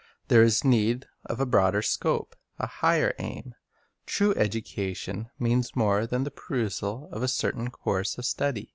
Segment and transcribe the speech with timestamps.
[0.29, 3.53] There is need of a broader scope, a higher aim.
[4.07, 8.69] True education means more than the pursual of a certain course of study.